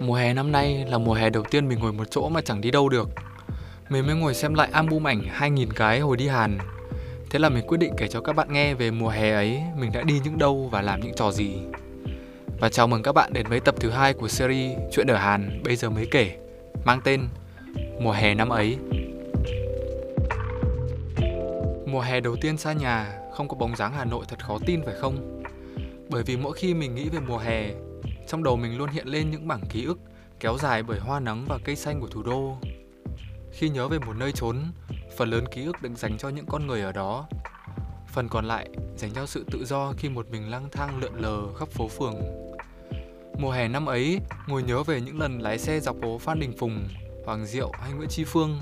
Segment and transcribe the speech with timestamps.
[0.00, 2.60] Mùa hè năm nay là mùa hè đầu tiên mình ngồi một chỗ mà chẳng
[2.60, 3.08] đi đâu được.
[3.88, 6.58] Mình mới ngồi xem lại album ảnh 2000 cái hồi đi Hàn.
[7.30, 9.92] Thế là mình quyết định kể cho các bạn nghe về mùa hè ấy mình
[9.92, 11.58] đã đi những đâu và làm những trò gì.
[12.60, 15.62] Và chào mừng các bạn đến với tập thứ hai của series Chuyện ở Hàn
[15.64, 16.36] bây giờ mới kể,
[16.84, 17.28] mang tên
[18.00, 18.76] Mùa hè năm ấy.
[21.86, 24.82] Mùa hè đầu tiên xa nhà, không có bóng dáng Hà Nội thật khó tin
[24.84, 25.42] phải không?
[26.08, 27.70] Bởi vì mỗi khi mình nghĩ về mùa hè,
[28.30, 29.98] trong đầu mình luôn hiện lên những bảng ký ức
[30.40, 32.56] kéo dài bởi hoa nắng và cây xanh của thủ đô.
[33.52, 34.56] Khi nhớ về một nơi trốn,
[35.16, 37.28] phần lớn ký ức được dành cho những con người ở đó.
[38.12, 41.54] Phần còn lại dành cho sự tự do khi một mình lang thang lượn lờ
[41.58, 42.14] khắp phố phường.
[43.38, 46.52] Mùa hè năm ấy, ngồi nhớ về những lần lái xe dọc phố Phan Đình
[46.58, 46.88] Phùng,
[47.26, 48.60] Hoàng Diệu hay Nguyễn Tri Phương.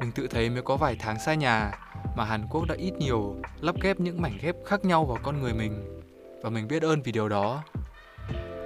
[0.00, 1.72] Mình tự thấy mới có vài tháng xa nhà
[2.16, 5.42] mà Hàn Quốc đã ít nhiều lắp ghép những mảnh ghép khác nhau vào con
[5.42, 6.00] người mình
[6.42, 7.62] và mình biết ơn vì điều đó.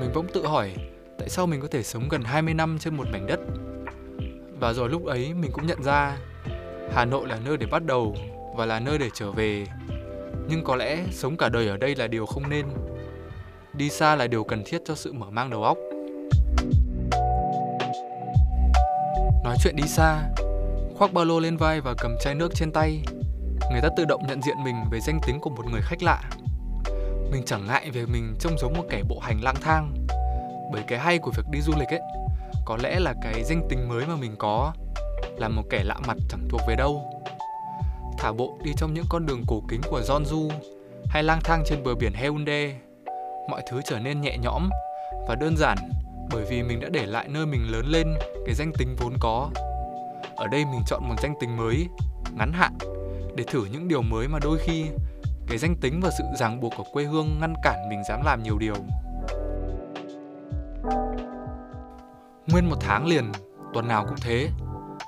[0.00, 0.72] Mình bỗng tự hỏi
[1.18, 3.40] tại sao mình có thể sống gần 20 năm trên một mảnh đất.
[4.60, 6.18] Và rồi lúc ấy mình cũng nhận ra
[6.92, 8.16] Hà Nội là nơi để bắt đầu
[8.56, 9.66] và là nơi để trở về.
[10.48, 12.66] Nhưng có lẽ sống cả đời ở đây là điều không nên.
[13.72, 15.78] Đi xa là điều cần thiết cho sự mở mang đầu óc.
[19.44, 20.22] Nói chuyện đi xa,
[20.94, 23.02] khoác ba lô lên vai và cầm chai nước trên tay,
[23.72, 26.22] người ta tự động nhận diện mình về danh tính của một người khách lạ
[27.30, 30.06] mình chẳng ngại về mình trông giống một kẻ bộ hành lang thang.
[30.72, 32.00] Bởi cái hay của việc đi du lịch ấy,
[32.64, 34.72] có lẽ là cái danh tính mới mà mình có,
[35.36, 37.22] là một kẻ lạ mặt chẳng thuộc về đâu.
[38.18, 40.50] Thả bộ đi trong những con đường cổ kính của Jeonju
[41.06, 42.74] hay lang thang trên bờ biển Haeundae
[43.48, 44.70] mọi thứ trở nên nhẹ nhõm
[45.28, 45.78] và đơn giản
[46.32, 48.14] bởi vì mình đã để lại nơi mình lớn lên
[48.46, 49.50] cái danh tính vốn có.
[50.36, 51.86] Ở đây mình chọn một danh tính mới,
[52.38, 52.72] ngắn hạn,
[53.34, 54.84] để thử những điều mới mà đôi khi
[55.48, 58.42] cái danh tính và sự ràng buộc của quê hương ngăn cản mình dám làm
[58.42, 58.74] nhiều điều.
[62.46, 63.32] Nguyên một tháng liền
[63.74, 64.48] tuần nào cũng thế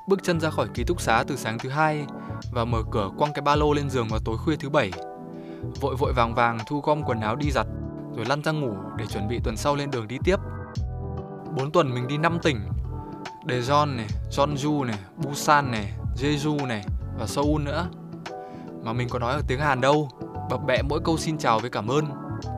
[0.09, 2.06] bước chân ra khỏi ký túc xá từ sáng thứ hai
[2.53, 4.91] và mở cửa quăng cái ba lô lên giường vào tối khuya thứ bảy.
[5.81, 7.66] Vội vội vàng vàng thu gom quần áo đi giặt
[8.16, 10.37] rồi lăn ra ngủ để chuẩn bị tuần sau lên đường đi tiếp.
[11.56, 12.60] Bốn tuần mình đi 5 tỉnh
[13.48, 16.84] Daejeon này, Jeonju này, Busan này, Jeju này
[17.19, 17.88] và Seoul nữa.
[18.84, 20.09] Mà mình có nói ở tiếng Hàn đâu
[20.50, 22.04] bập bẹ mỗi câu xin chào với cảm ơn.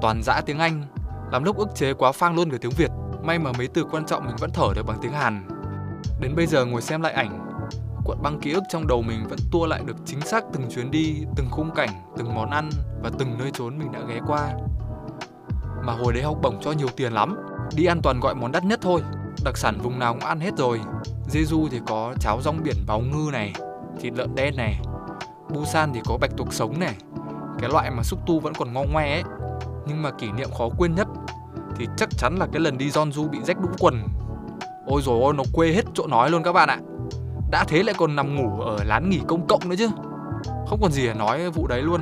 [0.02, 0.82] Toàn dã tiếng Anh.
[1.32, 2.90] Làm lúc ức chế quá phang luôn cả tiếng Việt.
[3.22, 5.48] May mà mấy từ quan trọng mình vẫn thở được bằng tiếng Hàn.
[6.20, 7.46] Đến bây giờ ngồi xem lại ảnh.
[8.04, 10.90] Cuộn băng ký ức trong đầu mình vẫn tua lại được chính xác từng chuyến
[10.90, 12.70] đi, từng khung cảnh, từng món ăn
[13.02, 14.50] và từng nơi trốn mình đã ghé qua.
[15.84, 17.36] Mà hồi đấy học bổng cho nhiều tiền lắm.
[17.76, 19.02] Đi ăn toàn gọi món đắt nhất thôi.
[19.44, 20.80] Đặc sản vùng nào cũng ăn hết rồi.
[21.28, 23.52] Jeju thì có cháo rong biển bào ngư này,
[24.00, 24.80] thịt lợn đen này,
[25.48, 26.94] Busan thì có bạch tuộc sống này
[27.60, 29.22] cái loại mà xúc tu vẫn còn ngon ngoe ấy.
[29.86, 31.08] Nhưng mà kỷ niệm khó quên nhất
[31.76, 34.02] thì chắc chắn là cái lần đi Jeonju bị rách đũng quần.
[34.86, 36.78] Ôi rồi ôi nó quê hết chỗ nói luôn các bạn ạ.
[37.50, 39.88] Đã thế lại còn nằm ngủ ở lán nghỉ công cộng nữa chứ.
[40.66, 42.00] Không còn gì để nói vụ đấy luôn.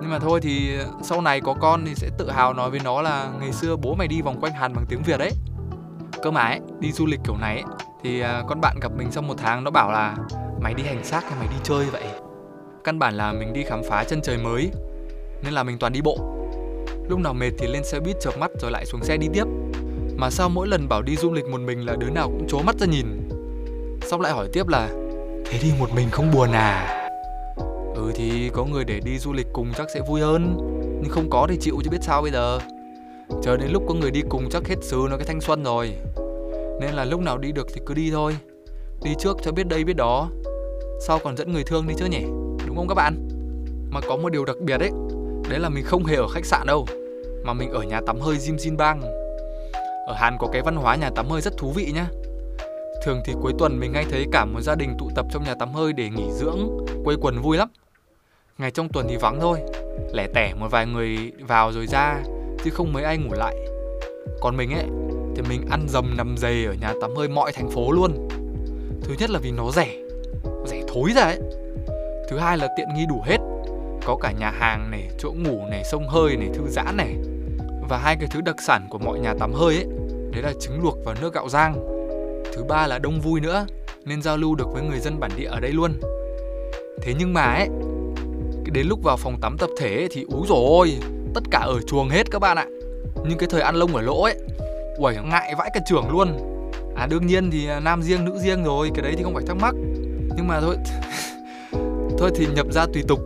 [0.00, 3.02] Nhưng mà thôi thì sau này có con thì sẽ tự hào nói với nó
[3.02, 5.30] là ngày xưa bố mày đi vòng quanh Hàn bằng tiếng Việt đấy
[6.22, 7.64] cơ mà ấy đi du lịch kiểu này ấy,
[8.02, 10.16] thì à, con bạn gặp mình sau một tháng nó bảo là
[10.60, 12.04] mày đi hành xác hay mày đi chơi vậy?
[12.84, 14.70] Căn bản là mình đi khám phá chân trời mới,
[15.42, 16.18] nên là mình toàn đi bộ.
[17.08, 19.44] Lúc nào mệt thì lên xe buýt chợp mắt rồi lại xuống xe đi tiếp.
[20.16, 22.62] Mà sao mỗi lần bảo đi du lịch một mình là đứa nào cũng trố
[22.62, 23.06] mắt ra nhìn.
[24.02, 24.88] Xong lại hỏi tiếp là,
[25.46, 26.98] thế đi một mình không buồn à?
[27.94, 30.56] Ừ thì có người để đi du lịch cùng chắc sẽ vui hơn,
[31.02, 32.58] nhưng không có thì chịu chứ biết sao bây giờ.
[33.42, 35.92] Chờ đến lúc có người đi cùng chắc hết sứ nó cái thanh xuân rồi.
[36.80, 38.36] Nên là lúc nào đi được thì cứ đi thôi.
[39.02, 40.28] Đi trước cho biết đây biết đó.
[41.06, 42.24] Sau còn dẫn người thương đi chứ nhỉ?
[42.72, 43.28] Đúng không các bạn?
[43.90, 44.90] Mà có một điều đặc biệt ấy,
[45.50, 46.86] đấy là mình không hề ở khách sạn đâu,
[47.44, 49.00] mà mình ở nhà tắm hơi Jim Jin Bang.
[50.06, 52.06] Ở Hàn có cái văn hóa nhà tắm hơi rất thú vị nhá.
[53.04, 55.54] Thường thì cuối tuần mình ngay thấy cả một gia đình tụ tập trong nhà
[55.54, 57.68] tắm hơi để nghỉ dưỡng, quây quần vui lắm.
[58.58, 59.58] Ngày trong tuần thì vắng thôi,
[60.12, 62.22] lẻ tẻ một vài người vào rồi ra,
[62.64, 63.56] chứ không mấy ai ngủ lại.
[64.40, 64.86] Còn mình ấy,
[65.36, 68.28] thì mình ăn dầm nằm dày ở nhà tắm hơi mọi thành phố luôn.
[69.02, 69.96] Thứ nhất là vì nó rẻ
[70.66, 71.38] rẻ thối ra ấy
[72.28, 73.38] thứ hai là tiện nghi đủ hết.
[74.04, 77.16] Có cả nhà hàng này chỗ ngủ này sông hơi này thư giãn này.
[77.88, 79.86] Và hai cái thứ đặc sản của mọi nhà tắm hơi ấy
[80.32, 81.74] đấy là trứng luộc và nước gạo rang.
[82.54, 83.66] Thứ ba là đông vui nữa
[84.04, 85.92] nên giao lưu được với người dân bản địa ở đây luôn.
[87.02, 87.68] Thế nhưng mà ấy
[88.72, 90.98] đến lúc vào phòng tắm tập thể ấy, thì úi rồi
[91.34, 92.66] tất cả ở chuồng hết các bạn ạ.
[93.28, 94.34] Nhưng cái thời ăn lông ở lỗ ấy
[94.98, 96.28] uầy ngại vãi cả trưởng luôn.
[96.96, 99.44] À đương nhiên thì à, nam riêng nữ riêng rồi cái đấy thì không phải
[99.46, 99.74] thắc mắc.
[100.36, 100.76] Nhưng mà thôi
[102.22, 103.20] thôi thì nhập ra tùy tục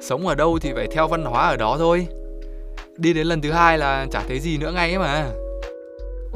[0.00, 2.06] sống ở đâu thì phải theo văn hóa ở đó thôi
[2.96, 5.30] đi đến lần thứ hai là chả thấy gì nữa ngay ấy mà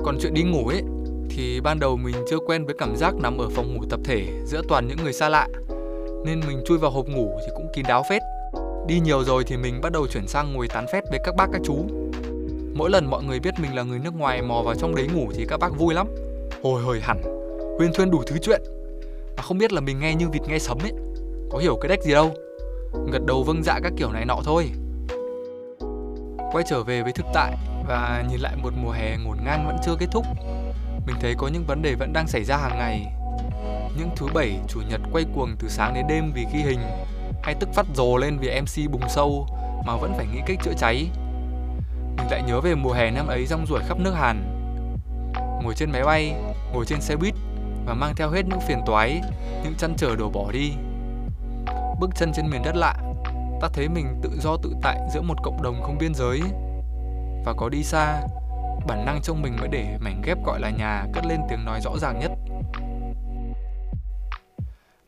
[0.04, 0.82] Còn chuyện đi ngủ ấy
[1.30, 4.26] thì ban đầu mình chưa quen với cảm giác nằm ở phòng ngủ tập thể
[4.46, 5.48] giữa toàn những người xa lạ
[6.24, 8.22] nên mình chui vào hộp ngủ thì cũng kín đáo phết.
[8.86, 11.46] Đi nhiều rồi thì mình bắt đầu chuyển sang ngồi tán phét với các bác
[11.52, 11.76] các chú.
[12.74, 15.30] Mỗi lần mọi người biết mình là người nước ngoài mò vào trong đấy ngủ
[15.34, 16.06] thì các bác vui lắm.
[16.62, 17.22] Hồi hồi hẳn,
[17.78, 18.60] huyên thuyên đủ thứ chuyện.
[19.36, 20.92] Mà không biết là mình nghe như vịt nghe sấm ấy.
[21.50, 22.34] Có hiểu cái đếch gì đâu.
[23.12, 24.70] Gật đầu vâng dạ các kiểu này nọ thôi.
[26.52, 27.56] Quay trở về với thực tại
[27.88, 30.26] và nhìn lại một mùa hè ngổn ngang vẫn chưa kết thúc.
[31.06, 33.06] Mình thấy có những vấn đề vẫn đang xảy ra hàng ngày
[33.98, 36.80] những thứ bảy chủ nhật quay cuồng từ sáng đến đêm vì ghi hình
[37.42, 39.46] hay tức phát rồ lên vì MC bùng sâu
[39.86, 41.08] mà vẫn phải nghĩ cách chữa cháy.
[42.16, 44.44] Mình lại nhớ về mùa hè năm ấy rong ruổi khắp nước Hàn.
[45.62, 46.34] Ngồi trên máy bay,
[46.72, 47.34] ngồi trên xe buýt
[47.86, 49.20] và mang theo hết những phiền toái,
[49.64, 50.72] những chăn trở đổ bỏ đi.
[52.00, 52.94] Bước chân trên miền đất lạ,
[53.60, 56.40] ta thấy mình tự do tự tại giữa một cộng đồng không biên giới.
[57.44, 58.20] Và có đi xa,
[58.86, 61.80] bản năng trong mình mới để mảnh ghép gọi là nhà cất lên tiếng nói
[61.80, 62.30] rõ ràng nhất.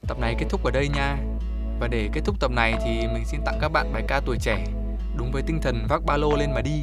[0.08, 1.16] Tập này kết thúc ở đây nha.
[1.80, 4.36] Và để kết thúc tập này thì mình xin tặng các bạn bài ca tuổi
[4.40, 4.64] trẻ
[5.16, 6.82] đúng với tinh thần vác ba lô lên mà đi.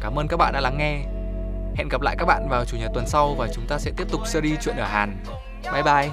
[0.00, 0.98] Cảm ơn các bạn đã lắng nghe.
[1.76, 4.06] Hẹn gặp lại các bạn vào chủ nhật tuần sau và chúng ta sẽ tiếp
[4.12, 5.24] tục series chuyện ở Hàn.
[5.72, 6.08] Bye bye.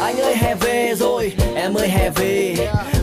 [0.00, 2.54] Anh ơi hè về rồi, em ơi hè về.
[2.66, 2.97] Đông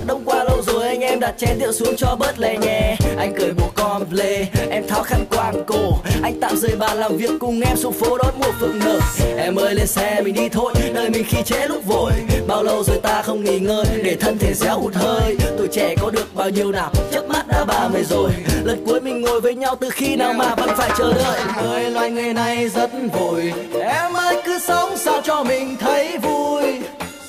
[1.35, 2.97] đặt chén rượu xuống cho bớt lè nhè.
[3.17, 5.93] Anh cười bộ con lê, em tháo khăn quàng cổ.
[6.23, 8.99] Anh tạm rời bàn làm việc cùng em xuống phố đón mùa phượng nở.
[9.37, 12.11] Em ơi lên xe mình đi thôi, đời mình khi chế lúc vội.
[12.47, 15.37] Bao lâu rồi ta không nghỉ ngơi, để thân thể réo hụt hơi.
[15.57, 18.31] Tuổi trẻ có được bao nhiêu nào, chớp mắt đã ba mươi rồi.
[18.63, 21.39] Lần cuối mình ngồi với nhau từ khi nào mà vẫn phải chờ đợi.
[21.57, 23.53] Ơi loài người này rất vội.
[23.81, 26.63] Em ơi cứ sống sao cho mình thấy vui.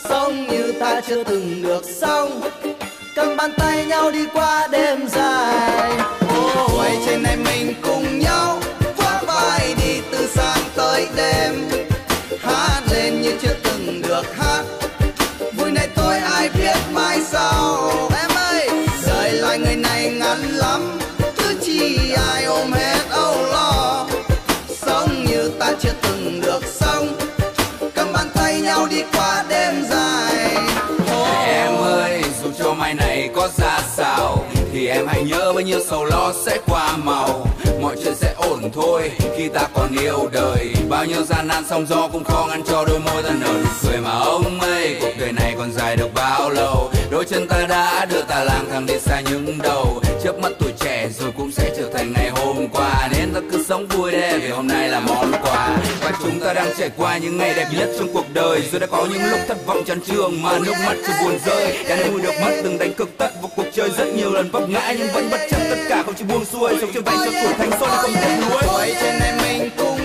[0.09, 2.41] Sống như ta chưa từng được sống
[3.17, 5.91] cầm bàn tay nhau đi qua đêm dài.
[6.39, 6.83] Oh.
[7.07, 8.61] trên này mình cùng nhau
[8.97, 11.69] khoác vai đi từ sáng tới đêm.
[12.43, 14.63] Hát lên như chưa từng được hát.
[15.57, 17.91] Vui này tôi ai biết mai sau.
[18.21, 18.71] Em ơi
[19.07, 20.99] đời loài người này ngắn lắm.
[21.37, 24.07] Cứ chi ai ôm hết âu lo.
[24.69, 27.17] Sống như ta chưa từng được sống.
[27.95, 29.96] Cầm bàn tay nhau đi qua đêm dài
[32.79, 34.45] mai này có ra sao?
[34.73, 37.47] Thì em hãy nhớ bao nhiêu sầu lo sẽ qua màu.
[37.83, 40.75] Mọi chuyện sẽ ổn thôi, khi ta còn yêu đời.
[40.89, 43.71] Bao nhiêu gian nan sóng gió cũng khó ngăn cho đôi môi ta nở nụ
[43.83, 46.91] cười mà ông ơi, cuộc đời này còn dài được bao lâu?
[47.11, 50.03] Đôi chân ta đã đưa ta lang thang đi xa những đầu.
[50.25, 53.09] Chớp mắt tuổi trẻ rồi cũng sẽ trở thành ngày hôm qua.
[53.13, 54.86] Nên ta cứ sống vui đi vì hôm nay
[56.67, 58.63] đang trải qua những ngày đẹp nhất trong cuộc đời.
[58.73, 61.85] Rồi đã có những lúc thất vọng chán trường mà nước mắt chưa buồn rơi.
[61.89, 64.69] Đã vui được mất, từng đánh cực tất vào cuộc chơi rất nhiều lần vấp
[64.69, 66.77] ngã, nhưng vẫn bất chấp tất cả không chịu buông xuôi.
[66.81, 68.63] Sống trên vai cho tuổi thanh xuân không tiếc nuối.
[68.75, 69.96] Quay trên này mình cũng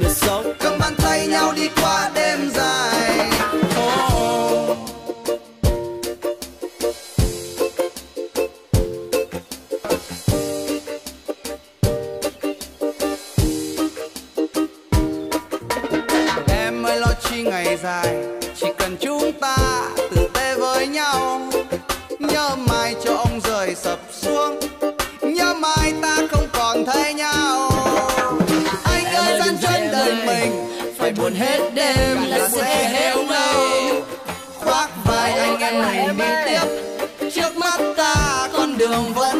[0.00, 3.30] được sống cầm bàn tay nhau đi qua đêm dài
[3.78, 4.78] oh.
[16.48, 18.16] em ơi, lo chi ngày dài,
[18.56, 19.65] chỉ cần chúng ta
[38.96, 39.35] ta con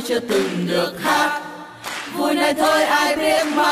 [0.00, 1.42] chưa từng được hát
[2.16, 3.65] vui này thôi ai biết mà.